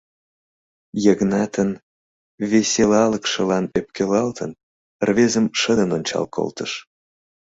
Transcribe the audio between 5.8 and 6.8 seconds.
ончал колтыш.